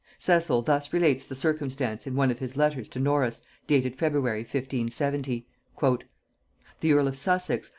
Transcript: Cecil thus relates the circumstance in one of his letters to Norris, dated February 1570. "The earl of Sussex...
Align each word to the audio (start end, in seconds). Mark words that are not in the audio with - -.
Cecil 0.17 0.63
thus 0.63 0.91
relates 0.93 1.27
the 1.27 1.35
circumstance 1.35 2.07
in 2.07 2.15
one 2.15 2.31
of 2.31 2.39
his 2.39 2.57
letters 2.57 2.89
to 2.89 2.99
Norris, 2.99 3.43
dated 3.67 3.95
February 3.95 4.39
1570. 4.41 5.45
"The 6.79 6.93
earl 6.93 7.07
of 7.07 7.15
Sussex... 7.15 7.69